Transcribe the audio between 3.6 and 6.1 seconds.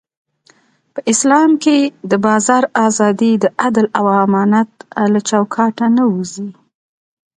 عدل او امانت له چوکاټه نه